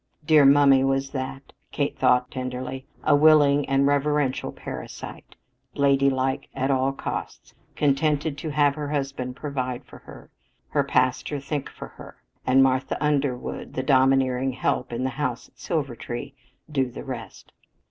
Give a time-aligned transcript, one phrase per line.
[0.25, 5.35] Dear "mummy" was that, Kate thought tenderly a willing and reverential parasite,
[5.75, 10.31] "ladylike" at all costs, contented to have her husband provide for her,
[10.69, 12.15] her pastor think for her,
[12.47, 16.33] and Martha Underwood, the domineering "help" in the house at Silvertree,
[16.71, 17.51] do the rest.